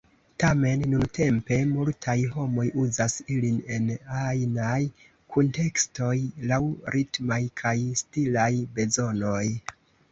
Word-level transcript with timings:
Tamen 0.43 0.85
nuntempe 0.93 1.57
multaj 1.73 2.15
homoj 2.37 2.65
uzas 2.85 3.17
ilin 3.35 3.61
en 3.77 3.93
ajnaj 4.23 4.81
kuntekstoj, 5.37 6.17
laŭ 6.55 6.63
ritmaj 6.99 7.43
kaj 7.65 7.77
stilaj 8.05 8.53
bezonoj. 8.81 9.47